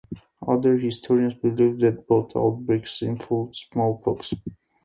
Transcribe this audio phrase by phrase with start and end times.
[0.47, 4.33] Other historians believe that both outbreaks involved smallpox.